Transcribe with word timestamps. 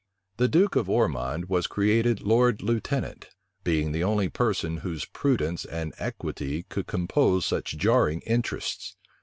The 0.37 0.47
duke 0.47 0.75
of 0.75 0.89
Ormond 0.89 1.47
was 1.47 1.67
created 1.67 2.21
lord 2.23 2.63
lieutenant; 2.63 3.29
being 3.63 3.91
the 3.91 4.03
only 4.03 4.29
person 4.29 4.77
whose 4.77 5.05
prudence 5.05 5.63
and 5.63 5.93
equity 5.99 6.63
could 6.63 6.87
compose 6.87 7.45
such 7.45 7.77
jarring 7.77 8.21
interests. 8.21 8.95